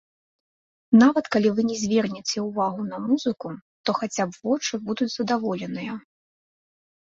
[1.01, 3.47] Нават калі вы не звернеце ўвагу на музыку,
[3.87, 5.93] то хаця б вочы будуць задаволеныя.